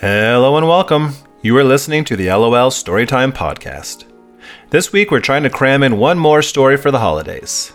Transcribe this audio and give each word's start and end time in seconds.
Hello 0.00 0.56
and 0.56 0.66
welcome. 0.66 1.12
You 1.42 1.54
are 1.58 1.62
listening 1.62 2.06
to 2.06 2.16
the 2.16 2.28
LOL 2.28 2.70
Storytime 2.70 3.32
Podcast. 3.32 4.06
This 4.70 4.94
week 4.94 5.10
we're 5.10 5.20
trying 5.20 5.42
to 5.42 5.50
cram 5.50 5.82
in 5.82 5.98
one 5.98 6.18
more 6.18 6.40
story 6.40 6.78
for 6.78 6.90
the 6.90 7.00
holidays. 7.00 7.74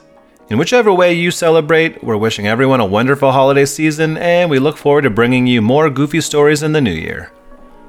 In 0.49 0.57
whichever 0.57 0.91
way 0.91 1.13
you 1.13 1.29
celebrate, 1.29 2.03
we're 2.03 2.17
wishing 2.17 2.47
everyone 2.47 2.79
a 2.79 2.85
wonderful 2.85 3.31
holiday 3.31 3.65
season 3.65 4.17
and 4.17 4.49
we 4.49 4.57
look 4.57 4.75
forward 4.75 5.03
to 5.03 5.11
bringing 5.11 5.45
you 5.45 5.61
more 5.61 5.87
goofy 5.91 6.19
stories 6.19 6.63
in 6.63 6.71
the 6.71 6.81
new 6.81 6.91
year. 6.91 7.31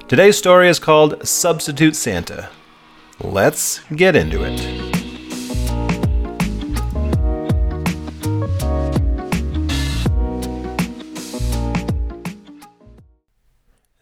Today's 0.07 0.37
story 0.37 0.69
is 0.69 0.77
called 0.77 1.27
Substitute 1.27 1.95
Santa. 1.95 2.49
Let's 3.19 3.79
get 3.95 4.15
into 4.15 4.43
it. 4.43 4.96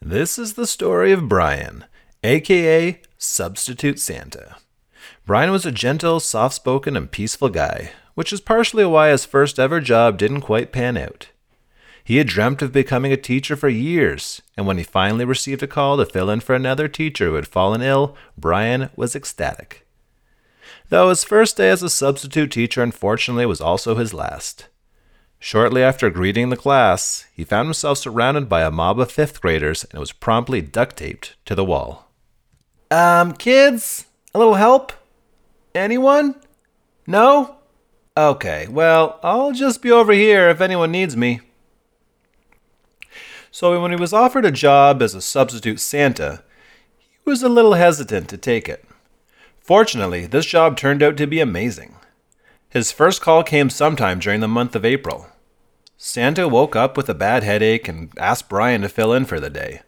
This 0.08 0.38
is 0.38 0.54
the 0.54 0.68
story 0.68 1.10
of 1.10 1.28
Brian, 1.28 1.84
aka 2.22 3.00
Substitute 3.18 3.98
Santa. 3.98 4.54
Brian 5.26 5.50
was 5.50 5.66
a 5.66 5.72
gentle, 5.72 6.20
soft 6.20 6.54
spoken, 6.54 6.96
and 6.96 7.10
peaceful 7.10 7.48
guy, 7.48 7.90
which 8.14 8.32
is 8.32 8.40
partially 8.40 8.84
why 8.84 9.08
his 9.08 9.24
first 9.24 9.58
ever 9.58 9.80
job 9.80 10.16
didn't 10.16 10.42
quite 10.42 10.70
pan 10.70 10.96
out. 10.96 11.30
He 12.04 12.18
had 12.18 12.28
dreamt 12.28 12.62
of 12.62 12.70
becoming 12.70 13.10
a 13.10 13.16
teacher 13.16 13.56
for 13.56 13.68
years, 13.68 14.40
and 14.56 14.64
when 14.64 14.78
he 14.78 14.84
finally 14.84 15.24
received 15.24 15.64
a 15.64 15.66
call 15.66 15.96
to 15.96 16.06
fill 16.06 16.30
in 16.30 16.38
for 16.38 16.54
another 16.54 16.86
teacher 16.86 17.24
who 17.26 17.34
had 17.34 17.48
fallen 17.48 17.82
ill, 17.82 18.16
Brian 18.38 18.90
was 18.94 19.16
ecstatic. 19.16 19.88
Though 20.88 21.08
his 21.08 21.24
first 21.24 21.56
day 21.56 21.70
as 21.70 21.82
a 21.82 21.90
substitute 21.90 22.52
teacher 22.52 22.80
unfortunately 22.80 23.46
was 23.46 23.60
also 23.60 23.96
his 23.96 24.14
last. 24.14 24.68
Shortly 25.46 25.80
after 25.80 26.10
greeting 26.10 26.48
the 26.48 26.56
class, 26.56 27.24
he 27.32 27.44
found 27.44 27.68
himself 27.68 27.98
surrounded 27.98 28.48
by 28.48 28.62
a 28.62 28.70
mob 28.72 28.98
of 28.98 29.12
fifth 29.12 29.40
graders 29.40 29.84
and 29.92 30.00
was 30.00 30.10
promptly 30.10 30.60
duct 30.60 30.96
taped 30.96 31.36
to 31.44 31.54
the 31.54 31.64
wall. 31.64 32.10
Um, 32.90 33.32
kids? 33.32 34.06
A 34.34 34.40
little 34.40 34.54
help? 34.54 34.92
Anyone? 35.72 36.34
No? 37.06 37.58
Okay, 38.16 38.66
well, 38.68 39.20
I'll 39.22 39.52
just 39.52 39.82
be 39.82 39.92
over 39.92 40.12
here 40.12 40.48
if 40.48 40.60
anyone 40.60 40.90
needs 40.90 41.16
me. 41.16 41.42
So, 43.52 43.80
when 43.80 43.92
he 43.92 43.96
was 43.96 44.12
offered 44.12 44.44
a 44.44 44.50
job 44.50 45.00
as 45.00 45.14
a 45.14 45.22
substitute 45.22 45.78
Santa, 45.78 46.42
he 47.24 47.30
was 47.30 47.44
a 47.44 47.48
little 47.48 47.74
hesitant 47.74 48.28
to 48.30 48.36
take 48.36 48.68
it. 48.68 48.84
Fortunately, 49.60 50.26
this 50.26 50.46
job 50.46 50.76
turned 50.76 51.04
out 51.04 51.16
to 51.18 51.26
be 51.28 51.38
amazing. 51.38 51.94
His 52.68 52.90
first 52.90 53.22
call 53.22 53.44
came 53.44 53.70
sometime 53.70 54.18
during 54.18 54.40
the 54.40 54.48
month 54.48 54.74
of 54.74 54.84
April. 54.84 55.28
Santa 55.98 56.46
woke 56.46 56.76
up 56.76 56.96
with 56.96 57.08
a 57.08 57.14
bad 57.14 57.42
headache 57.42 57.88
and 57.88 58.12
asked 58.18 58.50
Brian 58.50 58.82
to 58.82 58.88
fill 58.88 59.14
in 59.14 59.24
for 59.24 59.40
the 59.40 59.48
day. 59.48 59.80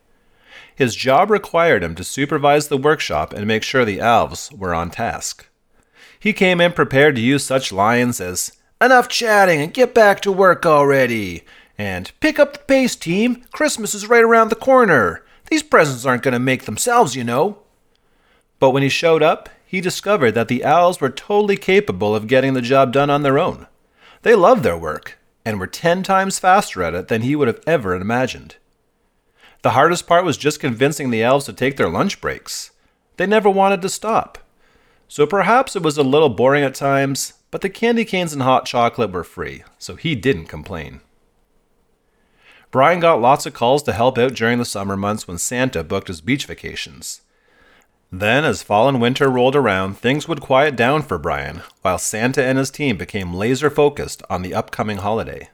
His 0.74 0.94
job 0.94 1.30
required 1.30 1.82
him 1.82 1.94
to 1.96 2.04
supervise 2.04 2.68
the 2.68 2.78
workshop 2.78 3.34
and 3.34 3.46
make 3.46 3.62
sure 3.62 3.84
the 3.84 4.00
elves 4.00 4.50
were 4.52 4.74
on 4.74 4.90
task. 4.90 5.48
He 6.18 6.32
came 6.32 6.60
in 6.60 6.72
prepared 6.72 7.14
to 7.16 7.20
use 7.20 7.44
such 7.44 7.72
lines 7.72 8.20
as, 8.20 8.52
Enough 8.80 9.08
chatting 9.08 9.60
and 9.60 9.74
get 9.74 9.92
back 9.92 10.20
to 10.20 10.32
work 10.32 10.64
already! 10.64 11.44
And 11.76 12.10
pick 12.20 12.38
up 12.38 12.52
the 12.52 12.58
pace, 12.60 12.96
team! 12.96 13.44
Christmas 13.52 13.94
is 13.94 14.08
right 14.08 14.22
around 14.22 14.48
the 14.48 14.54
corner! 14.56 15.24
These 15.50 15.64
presents 15.64 16.06
aren't 16.06 16.22
going 16.22 16.32
to 16.32 16.38
make 16.38 16.64
themselves, 16.64 17.16
you 17.16 17.24
know! 17.24 17.58
But 18.58 18.70
when 18.70 18.82
he 18.82 18.88
showed 18.88 19.22
up, 19.22 19.48
he 19.66 19.80
discovered 19.80 20.32
that 20.32 20.48
the 20.48 20.64
owls 20.64 21.00
were 21.00 21.10
totally 21.10 21.56
capable 21.56 22.14
of 22.14 22.28
getting 22.28 22.54
the 22.54 22.62
job 22.62 22.92
done 22.92 23.10
on 23.10 23.22
their 23.22 23.38
own. 23.38 23.66
They 24.22 24.34
loved 24.34 24.62
their 24.62 24.78
work 24.78 25.17
and 25.48 25.58
were 25.58 25.66
10 25.66 26.02
times 26.02 26.38
faster 26.38 26.82
at 26.82 26.92
it 26.92 27.08
than 27.08 27.22
he 27.22 27.34
would 27.34 27.48
have 27.48 27.62
ever 27.66 27.94
imagined. 27.94 28.56
The 29.62 29.70
hardest 29.70 30.06
part 30.06 30.26
was 30.26 30.36
just 30.36 30.60
convincing 30.60 31.08
the 31.08 31.22
elves 31.22 31.46
to 31.46 31.54
take 31.54 31.78
their 31.78 31.88
lunch 31.88 32.20
breaks. 32.20 32.70
They 33.16 33.26
never 33.26 33.48
wanted 33.48 33.80
to 33.80 33.88
stop. 33.88 34.36
So 35.08 35.26
perhaps 35.26 35.74
it 35.74 35.82
was 35.82 35.96
a 35.96 36.02
little 36.02 36.28
boring 36.28 36.64
at 36.64 36.74
times, 36.74 37.32
but 37.50 37.62
the 37.62 37.70
candy 37.70 38.04
canes 38.04 38.34
and 38.34 38.42
hot 38.42 38.66
chocolate 38.66 39.10
were 39.10 39.24
free, 39.24 39.64
so 39.78 39.96
he 39.96 40.14
didn't 40.14 40.48
complain. 40.48 41.00
Brian 42.70 43.00
got 43.00 43.22
lots 43.22 43.46
of 43.46 43.54
calls 43.54 43.82
to 43.84 43.94
help 43.94 44.18
out 44.18 44.34
during 44.34 44.58
the 44.58 44.66
summer 44.66 44.98
months 44.98 45.26
when 45.26 45.38
Santa 45.38 45.82
booked 45.82 46.08
his 46.08 46.20
beach 46.20 46.44
vacations. 46.44 47.22
Then, 48.10 48.44
as 48.44 48.62
fall 48.62 48.88
and 48.88 49.00
winter 49.00 49.28
rolled 49.28 49.54
around, 49.54 49.98
things 49.98 50.26
would 50.26 50.40
quiet 50.40 50.76
down 50.76 51.02
for 51.02 51.18
Brian, 51.18 51.62
while 51.82 51.98
Santa 51.98 52.42
and 52.42 52.56
his 52.56 52.70
team 52.70 52.96
became 52.96 53.34
laser 53.34 53.68
focused 53.68 54.22
on 54.30 54.40
the 54.42 54.54
upcoming 54.54 54.98
holiday. 54.98 55.50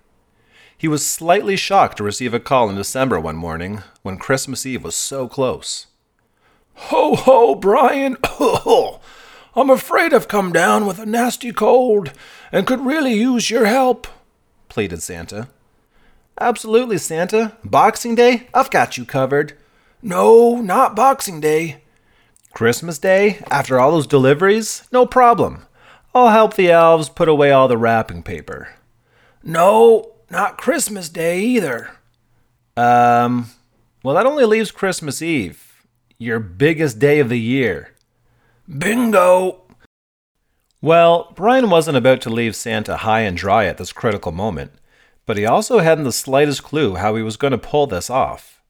He 0.77 0.87
was 0.87 1.05
slightly 1.05 1.57
shocked 1.57 1.97
to 1.97 2.05
receive 2.05 2.33
a 2.33 2.41
call 2.41 2.69
in 2.71 2.77
December 2.77 3.19
one 3.19 3.37
morning 3.37 3.83
when 4.03 4.19
Christmas 4.19 4.65
Eve 4.67 4.85
was 4.85 4.95
so 4.95 5.27
close. 5.27 5.87
Ho, 6.75 7.17
ho, 7.17 7.55
Brian! 7.55 8.17
I'm 9.57 9.71
afraid 9.71 10.13
I've 10.13 10.29
come 10.29 10.53
down 10.53 10.87
with 10.87 10.99
a 10.99 11.07
nasty 11.07 11.53
cold 11.53 12.13
and 12.53 12.67
could 12.67 12.81
really 12.81 13.15
use 13.15 13.51
your 13.51 13.67
help, 13.67 14.07
pleaded 14.69 15.03
Santa. 15.03 15.49
Absolutely, 16.41 16.99
Santa. 16.99 17.57
Boxing 17.65 18.17
Day? 18.17 18.49
I've 18.53 18.71
got 18.71 18.99
you 18.99 19.05
covered. 19.05 19.55
No, 20.03 20.61
not 20.61 20.97
Boxing 20.97 21.41
Day. 21.41 21.84
Christmas 22.55 23.01
Day, 23.01 23.43
after 23.51 23.81
all 23.81 23.91
those 23.91 24.07
deliveries, 24.07 24.89
no 24.93 25.07
problem. 25.07 25.67
I'll 26.15 26.31
help 26.31 26.55
the 26.55 26.71
elves 26.71 27.09
put 27.09 27.29
away 27.29 27.51
all 27.51 27.67
the 27.67 27.77
wrapping 27.77 28.23
paper. 28.23 28.77
No, 29.43 30.13
not 30.31 30.57
Christmas 30.57 31.09
Day 31.09 31.41
either. 31.41 31.91
Um, 32.77 33.51
well, 34.05 34.15
that 34.15 34.25
only 34.25 34.45
leaves 34.45 34.71
Christmas 34.71 35.21
Eve, 35.21 35.85
your 36.17 36.39
biggest 36.39 37.01
day 37.01 37.19
of 37.19 37.29
the 37.29 37.41
year. 37.41 37.91
Bingo! 38.69 39.63
Well, 40.81 41.33
Brian 41.35 41.71
wasn't 41.71 41.97
about 41.97 42.21
to 42.21 42.31
leave 42.31 42.55
Santa 42.55 42.99
high 42.99 43.23
and 43.23 43.37
dry 43.37 43.65
at 43.65 43.79
this 43.79 43.93
critical 43.93 44.31
moment, 44.31 44.71
but 45.27 45.37
he 45.37 45.45
also 45.45 45.81
hadn't 45.81 46.05
the 46.05 46.13
slightest 46.13 46.63
clue 46.63 46.95
how 46.95 47.17
he 47.17 47.23
was 47.23 47.37
going 47.37 47.51
to 47.51 47.59
pull 47.59 47.89
this 47.89 48.09
off. 48.09 48.63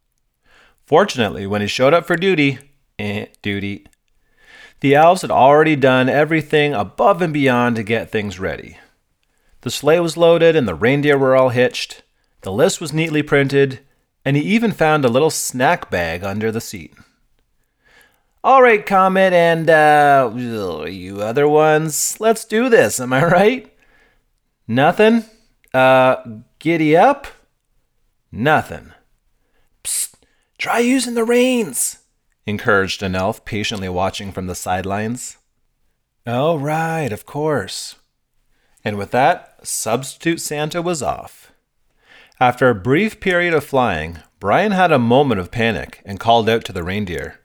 Fortunately, 0.87 1.47
when 1.47 1.61
he 1.61 1.67
showed 1.67 1.93
up 1.93 2.07
for 2.07 2.17
duty, 2.17 2.59
eh, 2.99 3.27
duty. 3.43 3.87
The 4.81 4.95
elves 4.95 5.23
had 5.23 5.31
already 5.31 5.77
done 5.77 6.09
everything 6.09 6.75
above 6.75 7.23
and 7.23 7.33
beyond 7.33 7.77
to 7.77 7.83
get 7.83 8.11
things 8.11 8.39
ready. 8.39 8.79
The 9.63 9.71
sleigh 9.71 10.01
was 10.01 10.17
loaded 10.17 10.55
and 10.55 10.69
the 10.69 10.75
reindeer 10.75 11.17
were 11.17 11.35
all 11.35 11.49
hitched. 11.49 12.03
The 12.43 12.53
list 12.53 12.83
was 12.83 12.93
neatly 12.93 13.23
printed, 13.23 13.81
and 14.23 14.37
he 14.37 14.43
even 14.43 14.73
found 14.73 15.05
a 15.05 15.09
little 15.09 15.31
snack 15.31 15.91
bag 15.91 16.23
under 16.23 16.53
the 16.53 16.61
seat. 16.61 16.93
All 18.45 18.61
right, 18.61 18.85
Comet 18.85 19.33
and 19.33 19.71
uh, 19.71 20.31
you 20.35 21.23
other 21.23 21.49
ones, 21.49 22.21
let's 22.21 22.45
do 22.45 22.69
this, 22.69 23.01
am 23.01 23.15
I 23.15 23.25
right? 23.25 23.75
Nothing? 24.69 25.25
Uh, 25.73 26.17
giddy 26.59 26.95
up? 26.95 27.27
Nothing. 28.31 28.93
Psst, 29.83 30.17
try 30.59 30.81
using 30.81 31.15
the 31.15 31.25
reins 31.25 32.04
encouraged 32.47 33.03
an 33.03 33.15
elf 33.15 33.45
patiently 33.45 33.89
watching 33.89 34.33
from 34.33 34.47
the 34.47 34.55
sidelines. 34.55 35.39
Oh, 36.27 36.57
right, 36.57 37.13
of 37.13 37.27
course. 37.27 37.97
And 38.85 38.99
with 38.99 39.11
that, 39.13 39.59
Substitute 39.67 40.41
Santa 40.41 40.83
was 40.83 41.03
off. 41.03 41.53
After 42.41 42.69
a 42.69 42.75
brief 42.75 43.21
period 43.21 43.55
of 43.55 43.65
flying, 43.65 44.19
Brian 44.41 44.73
had 44.73 44.93
a 44.93 44.99
moment 44.99 45.41
of 45.41 45.51
panic 45.51 46.03
and 46.05 46.21
called 46.21 46.49
out 46.49 46.65
to 46.65 46.73
the 46.73 46.83
reindeer. 46.83 47.41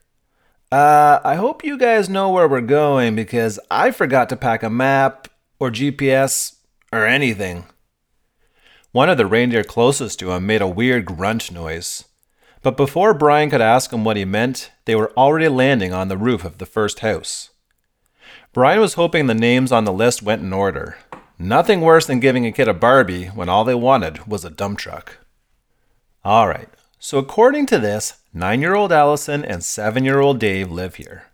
Uh, 0.71 1.19
I 1.23 1.35
hope 1.35 1.63
you 1.63 1.77
guys 1.77 2.09
know 2.09 2.29
where 2.29 2.47
we're 2.47 2.61
going 2.61 3.15
because 3.15 3.59
I 3.71 3.91
forgot 3.91 4.29
to 4.29 4.35
pack 4.35 4.63
a 4.63 4.69
map 4.69 5.27
or 5.59 5.71
GPS 5.71 6.57
or 6.91 7.05
anything. 7.05 7.65
One 8.91 9.09
of 9.09 9.17
the 9.17 9.25
reindeer 9.25 9.63
closest 9.63 10.19
to 10.19 10.31
him 10.31 10.45
made 10.45 10.61
a 10.61 10.67
weird 10.67 11.05
grunt 11.05 11.51
noise. 11.51 12.05
But 12.61 12.75
before 12.75 13.13
Brian 13.13 13.49
could 13.49 13.61
ask 13.61 13.93
him 13.93 14.03
what 14.03 14.17
he 14.17 14.25
meant, 14.25 14.71
they 14.85 14.95
were 14.95 15.13
already 15.17 15.47
landing 15.47 15.93
on 15.93 16.07
the 16.07 16.17
roof 16.17 16.43
of 16.43 16.57
the 16.57 16.65
first 16.65 16.99
house. 16.99 17.51
Brian 18.51 18.81
was 18.81 18.95
hoping 18.95 19.27
the 19.27 19.33
names 19.33 19.71
on 19.71 19.85
the 19.85 19.93
list 19.93 20.21
went 20.21 20.41
in 20.41 20.51
order. 20.51 20.97
Nothing 21.37 21.81
worse 21.81 22.05
than 22.05 22.19
giving 22.19 22.45
a 22.45 22.51
kid 22.51 22.67
a 22.67 22.73
Barbie 22.73 23.27
when 23.27 23.47
all 23.47 23.63
they 23.63 23.75
wanted 23.75 24.27
was 24.27 24.43
a 24.43 24.49
dump 24.49 24.77
truck. 24.77 25.19
All 26.25 26.49
right, 26.49 26.67
so 26.99 27.17
according 27.17 27.65
to 27.67 27.79
this, 27.79 28.17
nine 28.33 28.59
year 28.59 28.75
old 28.75 28.91
Allison 28.91 29.45
and 29.45 29.63
seven 29.63 30.03
year 30.03 30.19
old 30.19 30.37
Dave 30.37 30.69
live 30.69 30.95
here. 30.95 31.27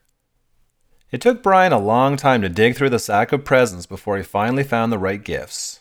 It 1.11 1.21
took 1.21 1.41
Brian 1.41 1.71
a 1.71 1.79
long 1.79 2.17
time 2.17 2.41
to 2.43 2.49
dig 2.49 2.75
through 2.75 2.91
the 2.91 2.99
sack 2.99 3.31
of 3.31 3.45
presents 3.45 3.87
before 3.87 4.17
he 4.17 4.23
finally 4.23 4.63
found 4.63 4.91
the 4.91 4.99
right 4.99 5.23
gifts. 5.23 5.79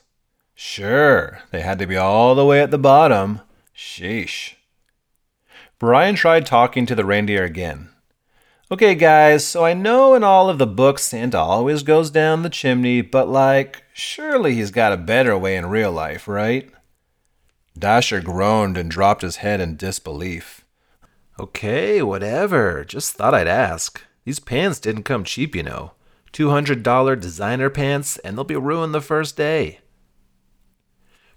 Sure, 0.54 1.40
they 1.50 1.60
had 1.60 1.78
to 1.80 1.86
be 1.86 1.96
all 1.96 2.34
the 2.34 2.46
way 2.46 2.62
at 2.62 2.70
the 2.70 2.78
bottom. 2.78 3.40
Sheesh. 3.76 4.54
Brian 5.78 6.14
tried 6.14 6.46
talking 6.46 6.86
to 6.86 6.94
the 6.94 7.04
reindeer 7.04 7.44
again. 7.44 7.90
Okay, 8.70 8.94
guys, 8.94 9.46
so 9.46 9.64
I 9.64 9.74
know 9.74 10.14
in 10.14 10.24
all 10.24 10.48
of 10.48 10.58
the 10.58 10.66
books 10.66 11.04
Santa 11.04 11.38
always 11.38 11.82
goes 11.82 12.10
down 12.10 12.42
the 12.42 12.48
chimney, 12.50 13.02
but 13.02 13.28
like, 13.28 13.84
surely 13.92 14.54
he's 14.54 14.70
got 14.70 14.92
a 14.92 14.96
better 14.96 15.36
way 15.36 15.56
in 15.56 15.66
real 15.66 15.92
life, 15.92 16.26
right? 16.26 16.70
Dasher 17.78 18.20
groaned 18.20 18.78
and 18.78 18.90
dropped 18.90 19.22
his 19.22 19.36
head 19.36 19.60
in 19.60 19.76
disbelief. 19.76 20.64
Okay, 21.38 22.00
whatever. 22.02 22.84
Just 22.84 23.14
thought 23.14 23.34
I'd 23.34 23.48
ask. 23.48 24.02
These 24.24 24.38
pants 24.38 24.78
didn't 24.78 25.02
come 25.02 25.24
cheap, 25.24 25.54
you 25.54 25.62
know. 25.62 25.92
$200 26.32 27.20
designer 27.20 27.70
pants, 27.70 28.18
and 28.18 28.36
they'll 28.36 28.44
be 28.44 28.56
ruined 28.56 28.94
the 28.94 29.00
first 29.00 29.36
day. 29.36 29.80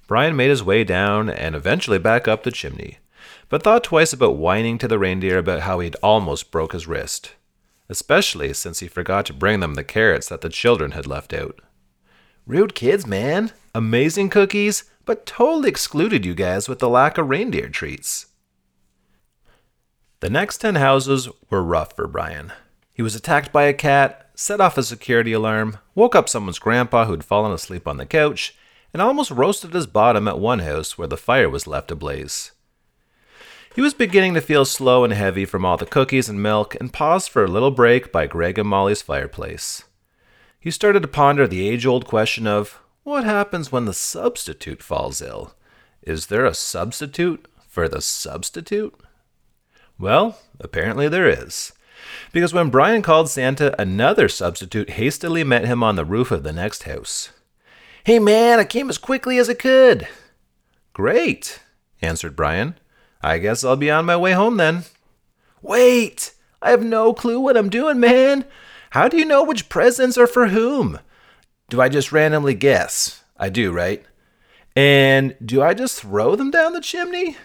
Brian 0.07 0.36
made 0.36 0.50
his 0.50 0.63
way 0.63 0.83
down 0.83 1.30
and 1.30 1.56
eventually 1.56 2.00
back 2.00 2.28
up 2.28 2.44
the 2.44 2.51
chimney, 2.51 3.00
but 3.50 3.64
thought 3.64 3.84
twice 3.84 4.14
about 4.14 4.38
whining 4.38 4.78
to 4.78 4.88
the 4.88 5.00
reindeer 5.00 5.38
about 5.38 5.62
how 5.62 5.80
he'd 5.80 5.96
almost 6.04 6.52
broke 6.52 6.74
his 6.74 6.88
wrist, 6.88 7.34
especially 7.90 8.54
since 8.54 8.80
he 8.80 8.88
forgot 8.88 9.25
to 9.25 9.34
bring 9.34 9.60
them 9.60 9.75
the 9.75 9.84
carrots 9.84 10.28
that 10.30 10.42
the 10.42 10.50
children 10.50 10.92
had 10.92 11.08
left 11.08 11.34
out. 11.34 11.60
Rude 12.46 12.75
kids, 12.75 13.06
man. 13.06 13.52
Amazing 13.75 14.30
cookies, 14.30 14.86
but 15.06 15.25
totally 15.25 15.69
excluded 15.69 16.25
you 16.25 16.34
guys 16.34 16.69
with 16.69 16.80
the 16.80 16.90
lack 16.90 17.18
of 17.18 17.30
reindeer 17.30 17.69
treats. 17.69 18.28
The 20.19 20.30
next 20.30 20.60
10 20.60 20.75
houses 20.75 21.30
were 21.50 21.62
rough 21.62 21.96
for 21.96 22.08
Brian. 22.08 22.52
He 22.94 23.04
was 23.04 23.16
attacked 23.16 23.52
by 23.52 23.64
a 23.64 23.74
cat, 23.74 24.31
set 24.34 24.60
off 24.60 24.78
a 24.78 24.84
security 24.84 25.31
alarm, 25.31 25.78
woke 25.94 26.16
up 26.16 26.28
someone's 26.28 26.58
grandpa 26.58 27.06
who'd 27.06 27.24
fallen 27.24 27.52
asleep 27.52 27.88
on 27.88 27.98
the 27.98 28.06
couch, 28.06 28.56
and 28.94 29.02
almost 29.02 29.30
roasted 29.30 29.74
his 29.74 29.86
bottom 29.86 30.28
at 30.28 30.40
one 30.40 30.60
house 30.60 30.98
where 30.98 31.08
the 31.08 31.18
fire 31.18 31.50
was 31.50 31.68
left 31.68 31.92
ablaze. 31.92 32.52
He 33.78 33.82
was 33.82 33.94
beginning 33.94 34.34
to 34.34 34.42
feel 34.42 34.66
slow 34.66 35.04
and 35.04 35.14
heavy 35.14 35.46
from 35.46 35.64
all 35.64 35.78
the 35.78 35.86
cookies 35.86 36.28
and 36.28 36.42
milk 36.42 36.74
and 36.80 36.92
paused 36.92 37.30
for 37.30 37.44
a 37.44 37.48
little 37.48 37.70
break 37.70 38.12
by 38.12 38.26
Greg 38.26 38.58
and 38.58 38.68
Molly's 38.68 39.04
fireplace. 39.04 39.84
He 40.60 40.72
started 40.72 41.04
to 41.04 41.08
ponder 41.08 41.48
the 41.48 41.70
age 41.70 41.86
old 41.86 42.08
question 42.08 42.48
of 42.48 42.80
what 43.04 43.24
happens 43.24 43.72
when 43.72 43.86
the 43.86 43.94
substitute 43.94 44.82
falls 44.82 45.22
ill? 45.22 45.54
Is 46.02 46.26
there 46.26 46.44
a 46.44 46.56
substitute 46.56 47.48
for 47.68 47.88
the 47.88 48.02
substitute? 48.02 48.96
Well, 50.00 50.40
apparently 50.60 51.08
there 51.08 51.30
is. 51.30 51.72
Because 52.32 52.56
when 52.56 52.72
Brian 52.72 53.04
called 53.04 53.30
Santa, 53.30 53.80
another 53.80 54.28
substitute 54.28 54.90
hastily 54.90 55.44
met 55.44 55.66
him 55.66 55.84
on 55.84 55.96
the 55.96 56.04
roof 56.04 56.32
of 56.32 56.42
the 56.42 56.52
next 56.52 56.82
house. 56.84 57.30
Hey 58.04 58.18
man, 58.18 58.58
I 58.58 58.64
came 58.64 58.90
as 58.90 58.98
quickly 58.98 59.38
as 59.38 59.52
I 59.52 59.54
could. 59.54 60.08
Great, 60.94 61.60
answered 62.02 62.36
Brian. 62.36 62.74
I 63.22 63.38
guess 63.40 63.64
I'll 63.64 63.75
be 63.75 63.92
on 63.92 64.06
my 64.06 64.18
way 64.18 64.34
home 64.34 64.58
then. 64.58 64.84
Wait! 65.62 66.34
I 66.62 66.72
have 66.72 66.84
no 66.84 67.14
clue 67.14 67.40
what 67.40 67.58
I'm 67.58 67.69
doing, 67.69 68.00
man. 68.00 68.46
How 68.92 69.08
do 69.08 69.18
you 69.18 69.25
know 69.25 69.44
which 69.44 69.69
presents 69.69 70.18
are 70.18 70.28
for 70.28 70.48
whom? 70.48 71.00
Do 71.69 71.81
I 71.81 71.90
just 71.90 72.12
randomly 72.12 72.54
guess? 72.54 73.24
I 73.38 73.50
do, 73.50 73.72
right? 73.72 74.04
And 74.75 75.36
do 75.44 75.62
I 75.62 75.74
just 75.74 76.02
throw 76.02 76.36
them 76.36 76.52
down 76.52 76.74
the 76.74 76.81
chimney? 76.81 77.38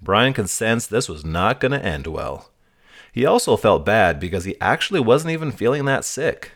Brian 0.00 0.32
could 0.32 0.50
sense 0.50 0.86
this 0.86 1.08
was 1.08 1.24
not 1.24 1.60
going 1.60 1.72
to 1.72 1.84
end 1.84 2.06
well. 2.06 2.50
He 3.12 3.24
also 3.24 3.56
felt 3.56 3.86
bad 3.86 4.20
because 4.20 4.44
he 4.44 4.60
actually 4.60 5.00
wasn't 5.00 5.32
even 5.32 5.50
feeling 5.52 5.84
that 5.86 6.04
sick. 6.04 6.52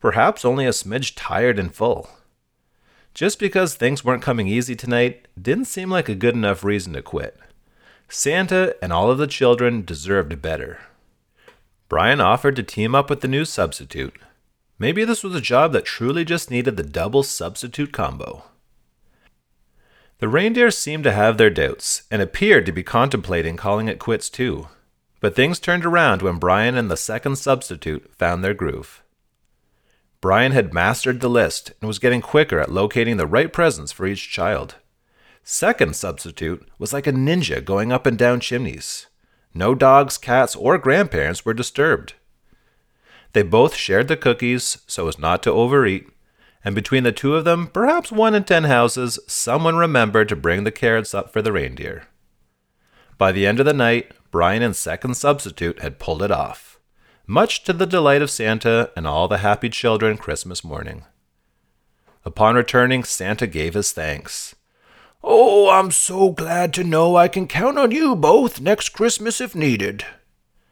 Perhaps 0.00 0.44
only 0.44 0.66
a 0.66 0.70
smidge 0.70 1.14
tired 1.16 1.58
and 1.58 1.74
full. 1.74 2.08
Just 3.16 3.38
because 3.38 3.74
things 3.74 4.04
weren't 4.04 4.22
coming 4.22 4.46
easy 4.46 4.76
tonight 4.76 5.26
didn't 5.40 5.64
seem 5.64 5.88
like 5.88 6.10
a 6.10 6.14
good 6.14 6.34
enough 6.34 6.62
reason 6.62 6.92
to 6.92 7.00
quit. 7.00 7.40
Santa 8.10 8.76
and 8.82 8.92
all 8.92 9.10
of 9.10 9.16
the 9.16 9.26
children 9.26 9.86
deserved 9.86 10.42
better. 10.42 10.80
Brian 11.88 12.20
offered 12.20 12.56
to 12.56 12.62
team 12.62 12.94
up 12.94 13.08
with 13.08 13.22
the 13.22 13.26
new 13.26 13.46
substitute. 13.46 14.12
Maybe 14.78 15.02
this 15.02 15.24
was 15.24 15.34
a 15.34 15.40
job 15.40 15.72
that 15.72 15.86
truly 15.86 16.26
just 16.26 16.50
needed 16.50 16.76
the 16.76 16.82
double 16.82 17.22
substitute 17.22 17.90
combo. 17.90 18.44
The 20.18 20.28
reindeer 20.28 20.70
seemed 20.70 21.04
to 21.04 21.12
have 21.12 21.38
their 21.38 21.48
doubts 21.48 22.02
and 22.10 22.20
appeared 22.20 22.66
to 22.66 22.72
be 22.72 22.82
contemplating 22.82 23.56
calling 23.56 23.88
it 23.88 23.98
quits 23.98 24.28
too. 24.28 24.68
But 25.20 25.34
things 25.34 25.58
turned 25.58 25.86
around 25.86 26.20
when 26.20 26.36
Brian 26.36 26.76
and 26.76 26.90
the 26.90 26.98
second 26.98 27.36
substitute 27.36 28.12
found 28.18 28.44
their 28.44 28.52
groove. 28.52 29.02
Brian 30.20 30.52
had 30.52 30.74
mastered 30.74 31.20
the 31.20 31.28
list 31.28 31.72
and 31.80 31.88
was 31.88 31.98
getting 31.98 32.20
quicker 32.20 32.58
at 32.58 32.70
locating 32.70 33.16
the 33.16 33.26
right 33.26 33.52
presents 33.52 33.92
for 33.92 34.06
each 34.06 34.30
child. 34.30 34.76
Second 35.42 35.94
substitute 35.94 36.68
was 36.78 36.92
like 36.92 37.06
a 37.06 37.12
ninja 37.12 37.64
going 37.64 37.92
up 37.92 38.06
and 38.06 38.18
down 38.18 38.40
chimneys. 38.40 39.06
No 39.54 39.74
dogs, 39.74 40.18
cats, 40.18 40.56
or 40.56 40.78
grandparents 40.78 41.44
were 41.44 41.54
disturbed. 41.54 42.14
They 43.32 43.42
both 43.42 43.74
shared 43.74 44.08
the 44.08 44.16
cookies 44.16 44.78
so 44.86 45.08
as 45.08 45.18
not 45.18 45.42
to 45.44 45.52
overeat 45.52 46.08
and 46.66 46.74
between 46.74 47.04
the 47.04 47.12
two 47.12 47.36
of 47.36 47.44
them, 47.44 47.68
perhaps 47.68 48.10
one 48.10 48.34
in 48.34 48.42
ten 48.42 48.64
houses, 48.64 49.20
someone 49.28 49.76
remembered 49.76 50.28
to 50.28 50.34
bring 50.34 50.64
the 50.64 50.72
carrots 50.72 51.14
up 51.14 51.32
for 51.32 51.40
the 51.40 51.52
reindeer. 51.52 52.08
By 53.18 53.30
the 53.30 53.46
end 53.46 53.60
of 53.60 53.66
the 53.66 53.72
night, 53.72 54.10
Brian 54.32 54.64
and 54.64 54.74
Second 54.74 55.16
Substitute 55.16 55.78
had 55.78 56.00
pulled 56.00 56.24
it 56.24 56.32
off, 56.32 56.75
much 57.26 57.64
to 57.64 57.72
the 57.72 57.86
delight 57.86 58.22
of 58.22 58.30
Santa 58.30 58.90
and 58.96 59.06
all 59.06 59.28
the 59.28 59.38
happy 59.38 59.68
children 59.68 60.16
Christmas 60.16 60.62
morning. 60.62 61.04
Upon 62.24 62.56
returning, 62.56 63.04
Santa 63.04 63.46
gave 63.46 63.74
his 63.74 63.92
thanks. 63.92 64.54
Oh, 65.22 65.70
I'm 65.70 65.90
so 65.90 66.30
glad 66.30 66.72
to 66.74 66.84
know 66.84 67.16
I 67.16 67.28
can 67.28 67.48
count 67.48 67.78
on 67.78 67.90
you 67.90 68.14
both 68.14 68.60
next 68.60 68.90
Christmas 68.90 69.40
if 69.40 69.54
needed. 69.54 70.04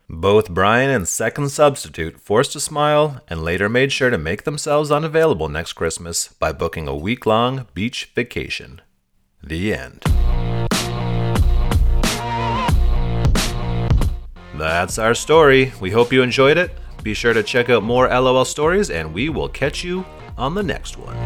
Both 0.09 0.51
Brian 0.51 0.91
and 0.91 1.09
Second 1.09 1.49
Substitute 1.49 2.21
forced 2.21 2.55
a 2.55 2.61
smile 2.61 3.21
and 3.29 3.43
later 3.43 3.69
made 3.69 3.91
sure 3.91 4.11
to 4.11 4.19
make 4.19 4.45
themselves 4.45 4.91
unavailable 4.91 5.49
next 5.49 5.73
Christmas 5.73 6.29
by 6.29 6.53
booking 6.53 6.87
a 6.87 6.97
week 6.97 7.25
long 7.25 7.67
beach 7.75 8.13
vacation. 8.15 8.81
The 9.43 9.75
end. 9.75 10.05
That's 14.57 14.99
our 14.99 15.15
story. 15.15 15.73
We 15.81 15.91
hope 15.91 16.13
you 16.13 16.23
enjoyed 16.23 16.57
it. 16.57 16.71
Be 17.03 17.13
sure 17.13 17.33
to 17.33 17.43
check 17.43 17.69
out 17.71 17.83
more 17.83 18.09
LOL 18.09 18.45
stories, 18.45 18.89
and 18.89 19.13
we 19.13 19.29
will 19.29 19.49
catch 19.49 19.83
you 19.83 20.07
on 20.39 20.55
the 20.55 20.63
next 20.63 20.97
one. 20.97 21.17